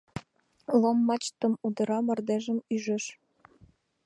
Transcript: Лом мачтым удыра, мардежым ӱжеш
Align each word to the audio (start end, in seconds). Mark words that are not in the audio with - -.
Лом 0.81 0.97
мачтым 1.07 1.53
удыра, 1.65 1.99
мардежым 2.07 2.59
ӱжеш 2.73 3.05